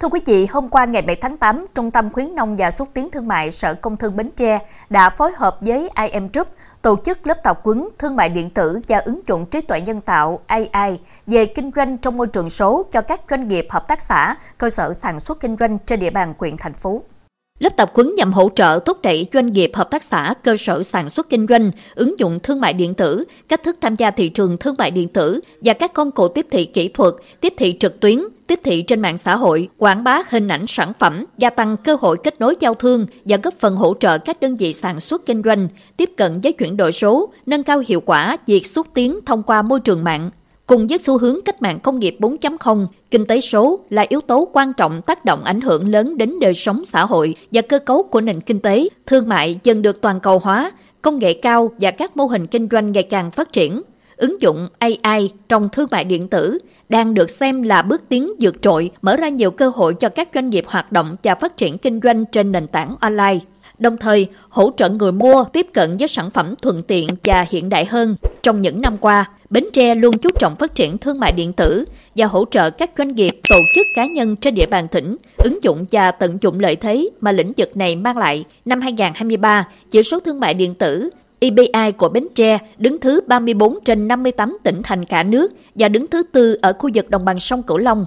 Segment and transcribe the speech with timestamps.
[0.00, 2.88] Thưa quý vị, hôm qua ngày 7 tháng 8, Trung tâm khuyến nông và xúc
[2.94, 4.58] tiến thương mại Sở Công Thương Bến Tre
[4.90, 6.48] đã phối hợp với IM Group
[6.82, 10.00] tổ chức lớp tập huấn thương mại điện tử và ứng dụng trí tuệ nhân
[10.00, 14.00] tạo AI về kinh doanh trong môi trường số cho các doanh nghiệp hợp tác
[14.00, 17.02] xã, cơ sở sản xuất kinh doanh trên địa bàn huyện thành phố.
[17.58, 20.82] Lớp tập huấn nhằm hỗ trợ thúc đẩy doanh nghiệp, hợp tác xã, cơ sở
[20.82, 24.28] sản xuất kinh doanh, ứng dụng thương mại điện tử, cách thức tham gia thị
[24.28, 27.76] trường thương mại điện tử và các công cụ tiếp thị kỹ thuật, tiếp thị
[27.80, 31.50] trực tuyến, tiếp thị trên mạng xã hội, quảng bá hình ảnh sản phẩm, gia
[31.50, 34.72] tăng cơ hội kết nối giao thương và góp phần hỗ trợ các đơn vị
[34.72, 38.66] sản xuất kinh doanh tiếp cận với chuyển đổi số, nâng cao hiệu quả việc
[38.66, 40.30] xúc tiến thông qua môi trường mạng.
[40.68, 44.48] Cùng với xu hướng cách mạng công nghiệp 4.0, kinh tế số là yếu tố
[44.52, 48.02] quan trọng tác động ảnh hưởng lớn đến đời sống xã hội và cơ cấu
[48.02, 51.90] của nền kinh tế, thương mại dần được toàn cầu hóa, công nghệ cao và
[51.90, 53.82] các mô hình kinh doanh ngày càng phát triển.
[54.16, 58.62] Ứng dụng AI trong thương mại điện tử đang được xem là bước tiến vượt
[58.62, 61.78] trội, mở ra nhiều cơ hội cho các doanh nghiệp hoạt động và phát triển
[61.78, 63.38] kinh doanh trên nền tảng online
[63.78, 67.68] đồng thời hỗ trợ người mua tiếp cận với sản phẩm thuận tiện và hiện
[67.68, 68.16] đại hơn.
[68.42, 71.84] Trong những năm qua, Bến Tre luôn chú trọng phát triển thương mại điện tử
[72.16, 75.62] và hỗ trợ các doanh nghiệp, tổ chức cá nhân trên địa bàn tỉnh ứng
[75.62, 78.44] dụng và tận dụng lợi thế mà lĩnh vực này mang lại.
[78.64, 81.10] Năm 2023, chỉ số thương mại điện tử
[81.40, 86.06] EBI của Bến Tre đứng thứ 34 trên 58 tỉnh thành cả nước và đứng
[86.06, 88.06] thứ tư ở khu vực đồng bằng sông Cửu Long.